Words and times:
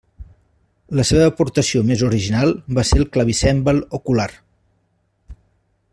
La 0.99 1.03
seva 1.09 1.27
aportació 1.31 1.83
més 1.91 2.03
original 2.09 2.55
va 2.79 2.87
ser 2.93 2.99
el 3.03 3.07
clavicèmbal 3.17 3.85
ocular. 3.99 4.29